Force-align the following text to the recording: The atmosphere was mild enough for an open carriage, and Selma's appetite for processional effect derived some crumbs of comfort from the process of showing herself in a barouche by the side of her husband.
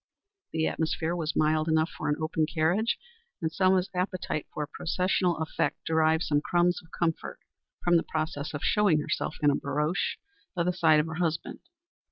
The 0.51 0.65
atmosphere 0.65 1.15
was 1.15 1.35
mild 1.35 1.67
enough 1.67 1.91
for 1.95 2.09
an 2.09 2.15
open 2.19 2.47
carriage, 2.47 2.97
and 3.39 3.51
Selma's 3.51 3.87
appetite 3.93 4.47
for 4.51 4.65
processional 4.65 5.37
effect 5.37 5.85
derived 5.85 6.23
some 6.23 6.41
crumbs 6.41 6.81
of 6.81 6.89
comfort 6.89 7.37
from 7.83 7.97
the 7.97 8.03
process 8.09 8.55
of 8.55 8.63
showing 8.63 8.99
herself 9.01 9.35
in 9.43 9.51
a 9.51 9.55
barouche 9.55 10.17
by 10.55 10.63
the 10.63 10.73
side 10.73 10.99
of 10.99 11.05
her 11.05 11.19
husband. 11.21 11.59